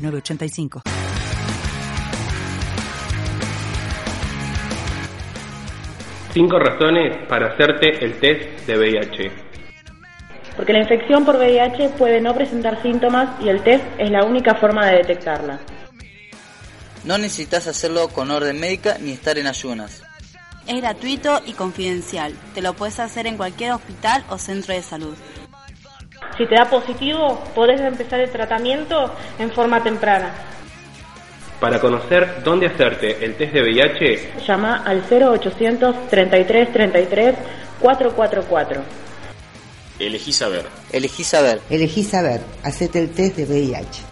[0.00, 0.82] 906985.
[6.32, 9.32] Cinco razones para hacerte el test de VIH.
[10.56, 14.54] Porque la infección por VIH puede no presentar síntomas y el test es la única
[14.54, 15.58] forma de detectarla.
[17.04, 20.02] No necesitas hacerlo con orden médica ni estar en ayunas.
[20.66, 22.34] Es gratuito y confidencial.
[22.54, 25.16] Te lo puedes hacer en cualquier hospital o centro de salud.
[26.40, 30.32] Si te da positivo, podés empezar el tratamiento en forma temprana.
[31.60, 37.34] Para conocer dónde hacerte el test de VIH, llama al 0800 33 33
[37.78, 38.82] 444.
[39.98, 40.64] Elegí saber.
[40.90, 41.60] Elegí saber.
[41.68, 42.40] Elegí saber.
[42.64, 44.09] Hacete el test de VIH.